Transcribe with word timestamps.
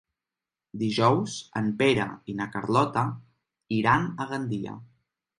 Dijous 0.83 1.33
en 1.59 1.67
Pere 1.81 2.07
i 2.33 2.35
na 2.39 2.47
Carlota 2.55 3.03
iran 3.81 4.07
a 4.25 4.27
Gandia. 4.33 4.75